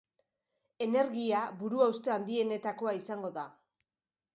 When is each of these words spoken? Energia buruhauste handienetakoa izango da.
Energia 0.85 1.43
buruhauste 1.61 2.17
handienetakoa 2.17 2.99
izango 3.05 3.37
da. 3.41 3.51